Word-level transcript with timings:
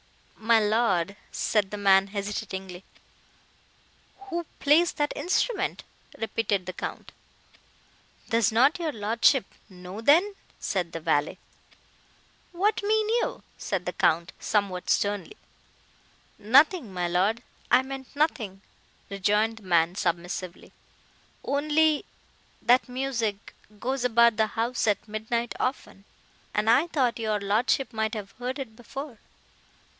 "My 0.35 0.59
lord!" 0.59 1.15
said 1.31 1.69
the 1.69 1.77
man, 1.77 2.07
hesitatingly. 2.07 2.83
"Who 4.23 4.45
plays 4.59 4.93
that 4.93 5.13
instrument?" 5.15 5.83
repeated 6.17 6.65
the 6.65 6.73
Count. 6.73 7.11
"Does 8.27 8.51
not 8.51 8.79
your 8.79 8.91
lordship 8.91 9.45
know, 9.69 10.01
then?" 10.01 10.33
said 10.59 10.91
the 10.91 10.99
valet. 10.99 11.37
"What 12.51 12.81
mean 12.81 13.07
you?" 13.09 13.43
said 13.59 13.85
the 13.85 13.93
Count, 13.93 14.33
somewhat 14.39 14.89
sternly. 14.89 15.37
"Nothing, 16.39 16.91
my 16.91 17.07
Lord, 17.07 17.43
I 17.69 17.83
meant 17.83 18.13
nothing," 18.15 18.63
rejoined 19.11 19.57
the 19.57 19.63
man 19.63 19.93
submissively—"Only—that 19.93 22.89
music—goes 22.89 24.03
about 24.03 24.37
the 24.37 24.47
house 24.47 24.87
at 24.87 25.07
midnight 25.07 25.53
often, 25.59 26.05
and 26.55 26.67
I 26.71 26.87
thought 26.87 27.19
your 27.19 27.39
lordship 27.39 27.93
might 27.93 28.15
have 28.15 28.31
heard 28.33 28.57
it 28.57 28.75
before." 28.75 29.19